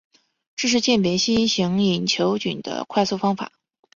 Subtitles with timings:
[0.55, 3.51] 这是鉴别新型隐球菌的快速方法。